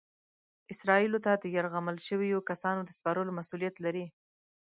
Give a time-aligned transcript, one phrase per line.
[0.73, 4.05] اسرائیلو ته د یرغمل شویو کسانو د سپارلو مسؤلیت لري.